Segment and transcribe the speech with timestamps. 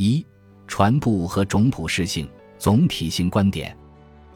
[0.00, 0.26] 一、
[0.66, 2.26] 传播和种普适性、
[2.58, 3.76] 总体性观点。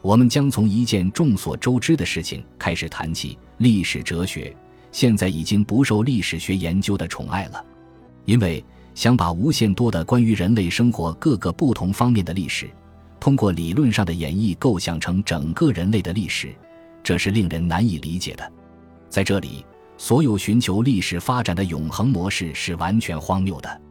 [0.03, 4.55] 我们将从一件众所周知的事情开始谈起：历史哲学
[4.91, 7.65] 现在已经不受历史学研究的宠爱了，
[8.25, 8.63] 因为
[8.93, 12.69] 想把无限多的关于人类生活各个不同方面的历史，
[13.19, 16.53] 通过理论上的演绎构想成整个人类的历史，
[17.01, 18.51] 这是令人难以理解的。
[19.09, 19.65] 在这里，
[19.97, 23.81] 所有寻求历史发展的永恒模式是完全荒谬的。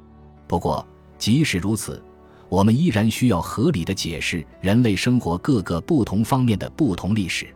[0.46, 0.86] 不过，
[1.18, 2.02] 即使如此，
[2.48, 7.46] 我们依然需要合理的解释人类生活各个不同方面的不同历史。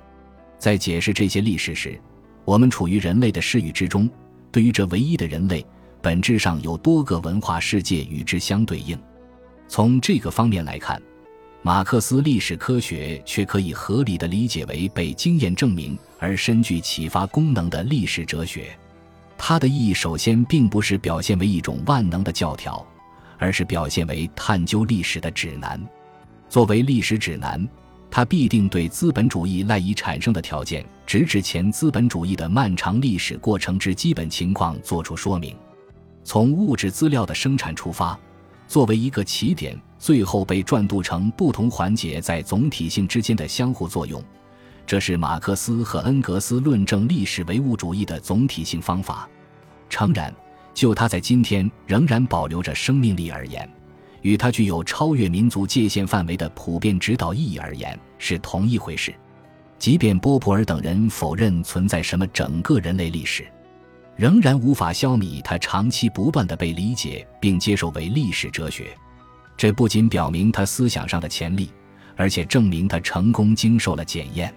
[0.58, 2.00] 在解释这些历史时，
[2.44, 4.08] 我们处于人类的视域之中。
[4.50, 5.64] 对于这唯一的人类，
[6.00, 8.98] 本质上有多个文化世界与之相对应。
[9.68, 11.00] 从这个方面来看。
[11.60, 18.70] 马克思历史科学却可以合理的理解为被经验证明而深具启发功能的历史哲学。
[19.36, 22.86] 它的意义首先并不是表现为一种万能的教条，
[23.38, 25.80] 而是表现为探究历史的指南。
[26.48, 27.66] 作为历史指南，
[28.10, 35.56] 它必定对资本主义赖以产生的条件，直至前资本主义的漫长历史过程之基本情况作出说明。
[36.24, 38.18] 从物质资料的生产出发。
[38.66, 44.22] 作为一个起点，最后被转渡成不同环节在总体性之间的相互作用，
[44.86, 49.26] 这是马克思和恩格斯论证历史唯物主义的总体性方法。
[49.88, 50.30] 诚然，
[50.78, 53.68] 就它在今天仍然保留着生命力而言，
[54.22, 59.12] 与它具有超越民族界限范围的普遍指导意义而言，是同一回事。
[59.76, 63.44] 即便波普尔等人否认存在什么整个人类历史。
[64.14, 68.96] 仍然无法消弭他长期不断的被理解并接受为历史哲学，
[69.56, 71.72] 这不仅表明他思想上的潜力，
[72.14, 74.54] 而且证明他成功经受了检验。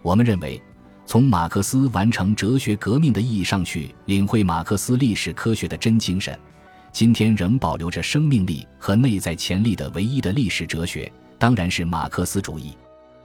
[0.00, 0.58] 我们认为，
[1.10, 6.38] 从马克思完成哲学革命的意义上去领会马克思历史科学的真精神，
[6.92, 12.76] 今天仍保留着生命力和内在潜力的唯一的历史哲学，当然是马克思主义。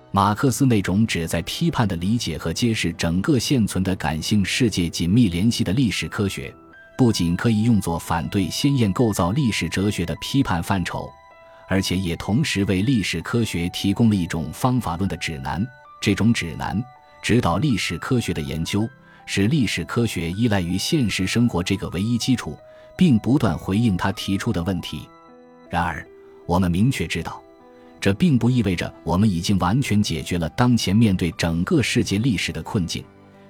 [0.10, 6.52] 马克思那种旨在批判的理解和揭示整个现存的感性世界紧密联系的历史科学，
[6.98, 11.08] 不仅可以用作反对鲜艳构造历史哲学的批判范畴，
[11.68, 15.64] 而且也同时为历史科学提供了一种方法论的指南。
[16.02, 16.84] 这种指南
[17.26, 18.88] 指导历史科学的研究，
[19.26, 22.56] 使历史科学依赖于现实生活这个唯一基础，
[22.96, 25.10] 并不断回应他提出的问题。
[25.68, 26.08] 然而，
[26.46, 27.42] 我们明确知道。
[28.00, 33.04] 这并不意味着我们已经完全解决了当前面对整个世界历史的困境，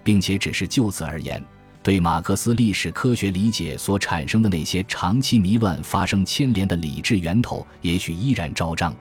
[0.05, 1.43] 并且只是就此而言，
[1.83, 8.95] 对马克思历史科学理解所产生的那些长期迷乱发生牵连的理智源头，也许依然昭彰。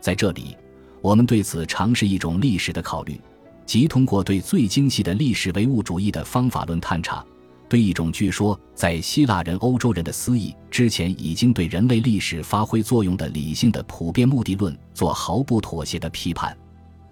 [0.00, 0.56] 在这里，
[1.02, 3.20] 我们对此尝试一种历史的考虑，
[3.66, 7.22] 即通过对最精细的历史唯物主义的方法论探查。
[7.68, 16.56] 对一种据说在希腊人、欧洲人的思议之前已经对人类历史发挥作用的理性的普遍目的论做毫不妥协的批判，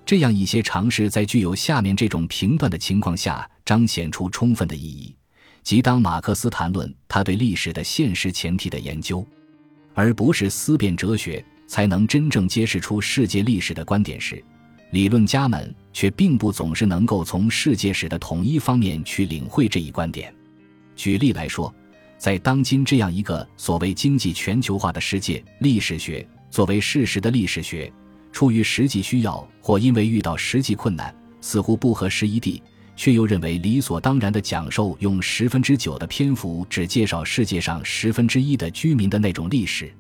[0.07, 5.13] 这样一些尝试在具有下面这种评断的情况下彰显出充分的意义，
[5.65, 9.27] 即当马克思谈论他对历史的现实前提的研究，
[9.93, 14.41] 而不是思辨哲学才能真正揭示出世界历史的观点时，
[14.95, 20.33] 理论家们却并不总是能够从世界史的统一方面去领会这一观点。
[20.95, 21.75] 举例来说，
[22.17, 27.93] 在当今这样一个所谓经济全球化的世界，历史学作为事实的历史学，
[28.31, 32.63] 出于实际需要或因为遇到实际困难，似乎不合时宜地，
[32.95, 39.93] 却又认为理所当然的讲授用十分之九的篇幅只介绍世界上十分之一的居民的那种历史。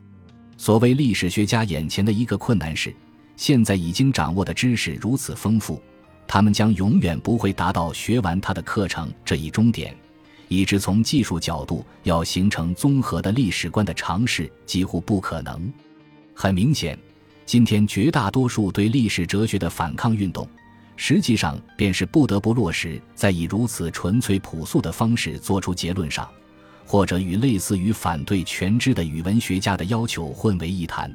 [0.56, 2.94] 所谓历史学家眼前的一个困难是，
[3.36, 5.82] 现在已经掌握的知识如此丰富，
[6.26, 9.94] 他们将永远不会达到学完他的课程这一终点。
[10.48, 15.72] 以致从技术角度要形成综合的历史观的尝试几乎不可能。
[16.34, 16.96] 很明显，
[17.46, 20.46] 今天绝大多数对历史哲学的反抗运动，
[20.96, 26.28] 实际上便是不得不落实在以如此纯粹朴素的方式做出结论上，
[26.84, 31.12] 或者与类似于反对全知的语文学家的要求混为一谈。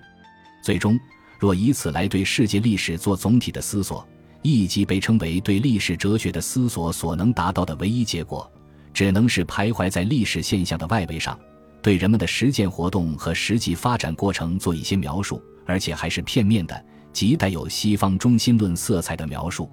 [0.62, 1.00] 最终，
[1.40, 4.06] 若以此来对世界历史做总体的思索，
[4.42, 8.52] 亦即被称为对历史哲学的思索所能达到的唯一结果。
[8.92, 11.40] 只能是徘徊在历史现象的外围上，
[11.82, 19.70] 对人们的实践活动和实际发展过程做一些描述，而且还是片面的，极带有西方中心论色彩的描述。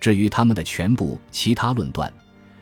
[0.00, 2.12] 至于他们的全部其他论断，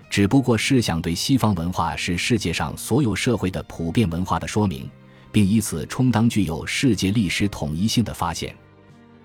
[0.09, 4.89] 只不过是想对西方文化是世界上所有社会的普遍文化的说明，
[5.33, 8.55] 并以此充当具有世界历史统一性的发现。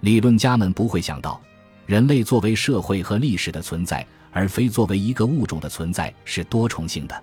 [0.02, 1.42] 理论家们不会想到，
[1.86, 4.06] 人类作为社会和历史的存在。
[4.34, 7.22] 而非作为一个物种的存在是多重性的，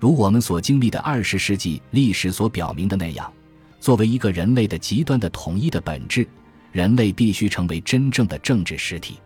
[0.00, 3.30] 如我们所经历的二十世纪历史所表明的那样，
[3.78, 6.26] 作为一个人类的极端的统一的本质，
[6.72, 9.18] 人类必须成为真正的政治实体。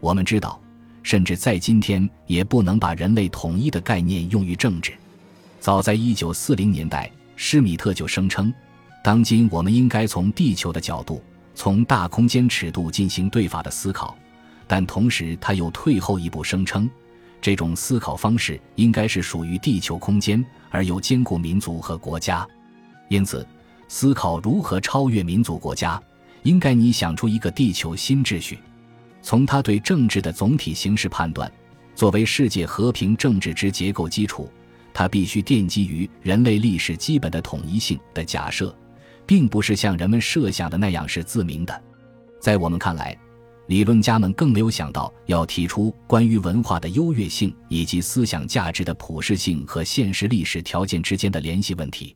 [0.00, 0.60] 我们知道，
[1.04, 4.92] 甚至在今天，也不能把人类统一的概念用于政治。
[5.60, 8.52] 早在一九四零年代，施米特就声称，
[9.04, 11.22] 当今我们应该从地球的角度，
[11.54, 14.16] 从大空间尺度进行对法的思考。
[14.66, 16.90] 但同时，他又退后一步，声称，
[17.40, 22.44] 这种思考方式应该是属于地球空间，而又兼顾民族和国家。
[23.08, 23.46] 因此，
[23.86, 26.02] 思考如何超越民族国家，
[26.42, 28.58] 应该你想出一个地球新秩序。
[29.22, 31.50] 从他对政治的总体形势判断，
[31.94, 34.50] 作为世界和平政治之结构基础，
[34.96, 38.74] 它必须奠基于人类历史基本的统一性的假设，
[39.26, 41.82] 并不是像人们设想的那样是自明的。
[42.40, 43.14] 在我们看来。
[43.68, 52.14] 理论家们更没有想到要提出关于文化的优越性以及思想价值的普适性和现实历史条件之间的联系问题。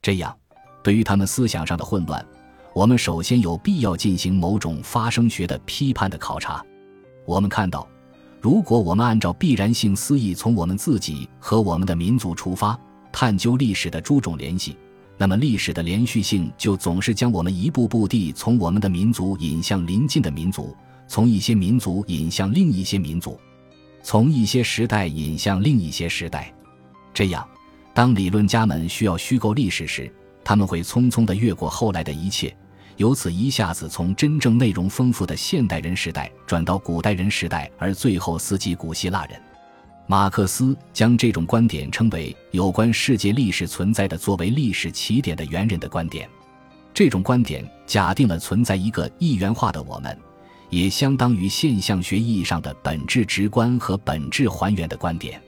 [0.00, 0.32] 这样，
[0.84, 2.24] 对于他们思想上的混乱，
[2.72, 6.64] 我们首先有必要进行某种发生学的批判的考察。
[7.26, 7.88] 我们看到，
[8.44, 12.78] 如果我们按照必然性思义，从我们自己和我们的民族出发，
[13.10, 14.76] 探究历史的诸种联系。
[15.16, 20.76] 那么，历史的连续性就总是将我们一步步地从我们的民族引向邻近的民族，
[21.08, 23.40] 从一些民族引向另一些民族，
[24.02, 26.52] 从一些时代引向另一些时代。
[27.14, 27.48] 这样，
[27.94, 30.12] 当理论家们需要虚构历史时，
[30.44, 32.54] 他们会匆匆地越过后来的一切，
[32.96, 39.40] 由此一下子从真正内容丰富的现代人时代转到古代人时代，而最后思及古希腊人。
[40.06, 46.28] 马克思将这种观点称为有关世界历史存在的作为历史起点的猿人的观点。
[46.92, 50.16] 这种观点假定了存在一个一元化的我们，
[50.70, 55.40] 也相当于现象学意义上的本质直观和本质还原的观点。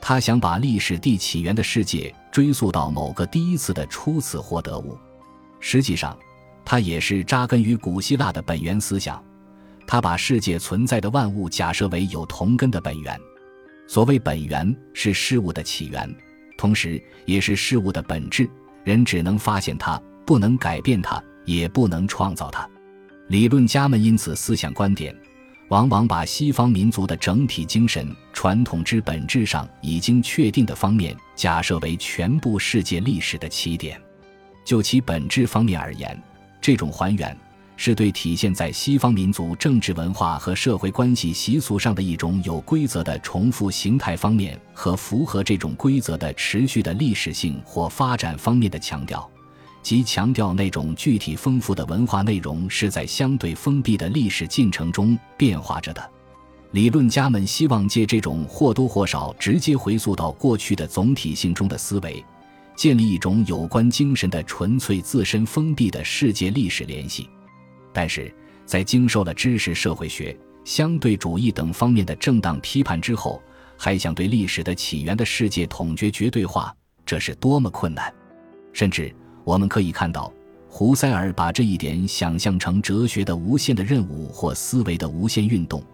[0.00, 4.98] 他想把历史地起源的世界追溯到某个第一次的初次获得物。
[5.60, 6.18] 实际上，
[6.70, 9.20] 它也是扎根于古希腊的本源思想。
[9.88, 13.20] 他把世界存在的万物假设为有同根的本源。
[13.88, 16.08] 所谓本源是事物的起源，
[16.56, 18.48] 同时也是事物的本质。
[18.84, 22.64] 人只能发现它，不能改变它，也不能创造它。
[23.26, 25.12] 理论家们因此思想观点，
[25.70, 34.00] 往往把西方民族的整体精神传统之本质上已经确定的方面，假设为全部世界历史的起点。
[34.64, 36.16] 就其本质方面而言，
[36.60, 37.36] 这种还原。
[37.82, 49.26] 是对体现在西方民族政治文化和社会关系习俗上的一种有规则的重复形态方面和符合这种规则的持续的历史性或发展方面的强调，
[49.82, 56.10] 即强调那种具体丰富的文化内容是在相对封闭的历史进程中变化着的。
[56.72, 62.22] 理论家们希望借这种或多或少直接回溯到过去的总体性中的思维，
[62.80, 67.28] 建立一种有关精神的纯粹自身封闭的世界历史联系。
[67.92, 68.34] 但是
[68.64, 70.34] 在经受了知识社会学、
[70.64, 73.42] 相对主义等方面的正当批判之后，
[73.76, 76.74] 还想对历史的起源的世界统决绝对化，
[77.04, 78.10] 这是多么困难！
[78.72, 80.32] 甚至我们可以看到，
[80.66, 85.84] 胡塞尔把这一点想象成哲学的无限的任务或思维的无限运动，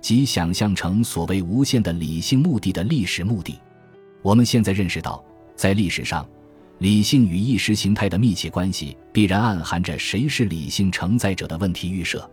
[0.00, 3.58] 即想象成所谓无限的理性目的的历史目的。
[4.22, 5.22] 我们现在认识到，
[5.60, 6.26] 在历史上。
[6.78, 12.28] 理性与意识形态的密切关系，必然暗含着谁是理性承载者的问题预设。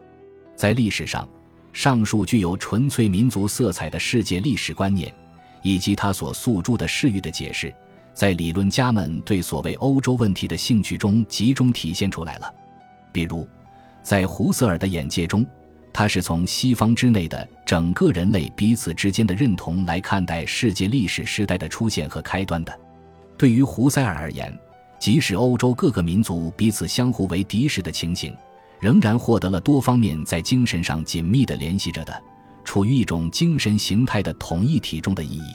[0.55, 1.27] 在历史上，
[1.73, 5.13] 上述具有纯粹民族色彩的世界历史观念，
[5.61, 7.75] 以及他所诉诸的视域的解释，
[8.13, 12.49] 在理论家们对所谓欧洲问题的兴趣中集中体现出来了。
[13.11, 13.45] 比如，
[14.01, 15.45] 在胡塞尔的眼界中，
[15.91, 22.73] 他是从西方之内的整个人类彼此之间的认同来看待世界历史时代的出现和开端的。
[23.37, 24.57] 对于胡塞尔而言，
[24.99, 28.35] 即使欧洲各个民族彼此相互为敌时的情形，
[28.79, 32.21] 仍然获得了多方面在精神上紧密的联系着的，
[32.63, 35.51] 处于一种精神形态的统一体中的意义。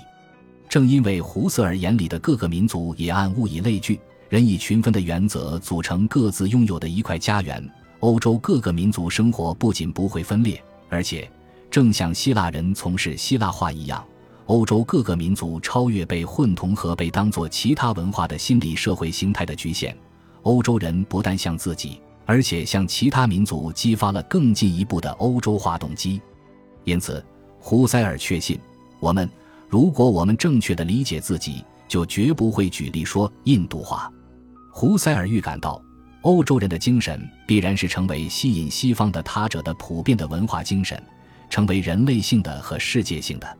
[0.68, 7.62] 正因为胡塞尔眼里的各个民族也按物以类聚、人以群分的原则组成各自拥有的一块家园，
[8.00, 11.30] 欧洲各个民族生活不仅不会分裂，而且
[11.70, 14.02] 正像希腊人从事希腊化一样。
[14.46, 19.96] 欧洲各个民族超越被混同和被当作其他文化的心理社会形态的局限，
[20.42, 26.20] 欧洲人不但向自己，而且向其他民族激发了更进一步的欧洲化动机。
[26.84, 27.25] 因此，
[27.61, 28.58] 胡塞尔确信，
[28.99, 29.30] 我们
[29.68, 34.12] 如果我们正确的理解自己，就绝不会举例说印度话。
[34.72, 35.80] 胡塞尔预感到，
[36.22, 41.00] 欧洲人的精神必然是成为吸引西方的他者的普遍的文化精神，
[41.49, 43.58] 成为人类性的和世界性的。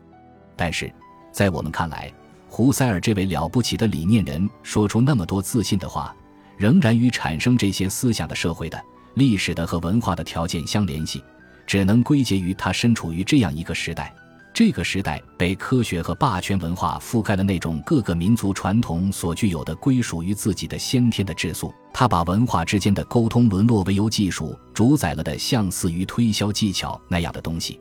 [0.55, 0.91] 但是，
[1.31, 2.11] 在我们看来，
[2.47, 6.15] 胡塞尔这位了不起的理念人说出那么多自信的话，
[6.57, 8.81] 仍然与产生这些思想的社会的、
[9.15, 11.23] 历史的和文化的条件相联系，
[11.65, 14.13] 只能归结于他身处于这样一个时代。
[14.53, 21.73] 这个时代被科学和霸权文化覆盖了，那种各个民族传统所具有的归属于自己的先天的质素。
[21.91, 27.79] 他把文化之间的沟通沦落为由技术主宰了的，像似于推销技巧那样的东西。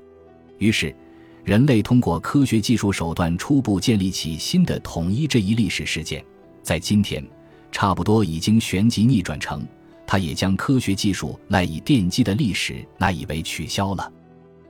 [0.56, 0.96] 于是，
[1.44, 6.24] 人类通过科学技术手段初步建立起新的统一这一历史事件，
[6.62, 7.24] 在今天，
[7.72, 9.66] 差不多已经旋即逆转成，
[10.06, 14.10] 它也将科学技术赖以奠基的历史那以为取消了。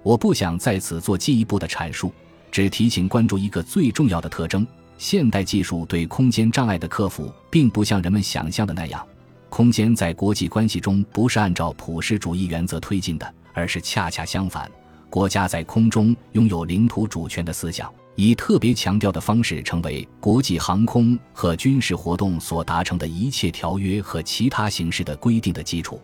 [0.02, 2.10] 我不想在此做进一步的阐述，
[2.50, 9.06] 只提醒关注一个最重要的特征：现代技术对空间障碍的克服，并不像人们想象的那样，
[9.50, 14.70] 空间在国际关系中不是按照普世主义原则推进的，而是恰恰相反，
[15.12, 26.00] 国家在空中拥有领土主权的思想，以特别强调的方式成为国际航空和军事活动所达成的一切条约和其他形式的规定的基础。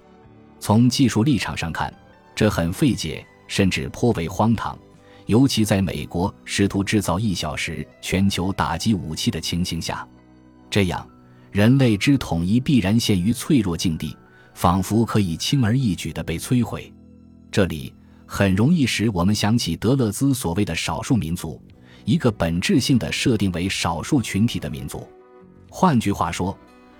[0.60, 1.90] 从技术立场上看，
[2.34, 3.24] 这很费解。
[3.46, 4.78] 甚至颇为荒唐，
[5.24, 10.06] 尤其在美国试图制造一小时全球打击武器的情形下，
[10.68, 11.08] 这样
[11.50, 14.14] 人类之统一必然陷于脆弱境地，
[14.52, 16.92] 仿佛可以轻而易举地被摧毁。
[17.50, 17.90] 这里
[18.28, 21.60] 很容易使我们想起德勒兹所谓的少数民族，
[22.04, 25.08] 一个本质性的设定为少数群体的民族。
[25.68, 26.56] 换句话说，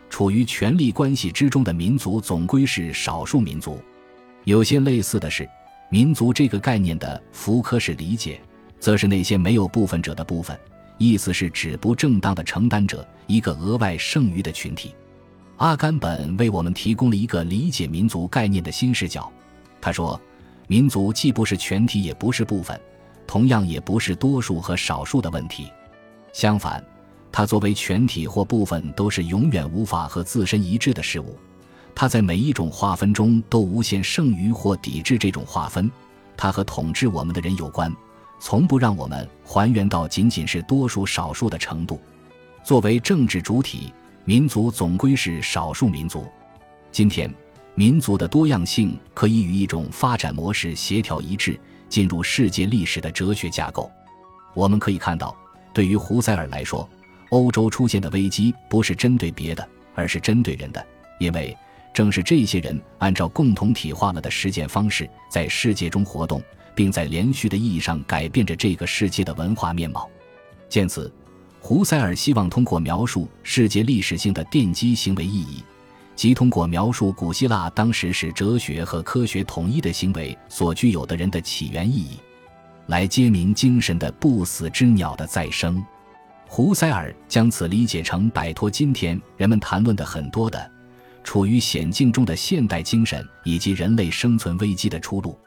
[0.08, 3.78] 处于权力关系之中的民族总归是少数民族。
[4.44, 5.49] 有些类似的是。
[5.90, 8.38] 民族这个概念的福柯式理解，
[8.78, 10.54] 则是那些没有部分者的部分，
[10.99, 14.94] 意思是指不正当的承担者，一个额外剩余的群体。
[15.56, 19.32] 阿甘本为我们提供了一个理解民族概念的新视角。
[19.80, 20.20] 他说，
[20.68, 22.78] 民族既不是全体，也不是部分，
[23.26, 25.72] 同样也不是多数和少数的问题。
[26.30, 26.84] 相反，
[27.32, 31.38] 它作为全体或部分，都是永远无法和自身一致的事物。
[31.94, 35.90] 它在每一种划分中都无限剩余或抵制这种划分，
[36.37, 37.90] 它和统治我们的人有关，
[38.38, 41.98] 从不让我们还原到仅仅是多数少数的程度。
[42.62, 43.90] 作为政治主体，
[44.26, 46.26] 民族总归是少数民族。
[46.92, 47.34] 今天，
[47.78, 51.56] 民族的多样性可以与一种发展模式协调一致，
[51.88, 53.88] 进入世界历史的哲学架构。
[54.52, 55.32] 我们可以看到，
[55.73, 56.90] 对于胡塞尔来说，
[57.30, 60.85] 欧洲出现的危机不是针对别的，而是针对人的，
[61.20, 61.56] 因为。
[61.94, 66.42] 正是这些人按照共同体化了的实践方式，在世界中活动，
[66.75, 70.11] 并在连续的意义上改变着这个世界的文化面貌。
[70.68, 71.12] 见此，
[71.61, 75.62] 胡塞尔希望通过描述世界历史性的奠基行为意义，
[76.18, 82.18] 即通过描述古希腊当时使哲学和科学统一的行为所具有的人的起源意义，
[82.87, 85.80] 来揭明精神的不死之鸟的再生。
[86.48, 90.68] 胡塞尔将此理解成摆脱今天人们谈论的很多的。
[91.22, 95.38] 处于险境中的现代精神以及人类生存危机的出路。